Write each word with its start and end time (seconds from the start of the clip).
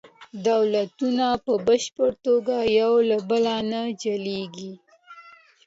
دولتونه 0.47 1.25
په 1.45 1.53
بشپړه 1.65 2.11
توګه 2.25 2.57
یو 2.79 2.93
له 3.09 3.17
بل 3.29 3.45
نه 3.71 3.81
جلیږي 4.01 4.73